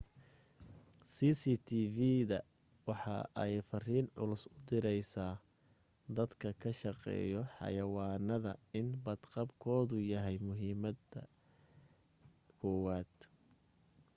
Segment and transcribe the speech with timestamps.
[1.13, 2.39] cctv-da
[2.87, 5.25] waxa ay fariin culus u direysa
[6.17, 11.19] dadka ka shaqeeyo xayawaanada in bad qabkoodu yahay muhiimada
[12.59, 13.11] koowaad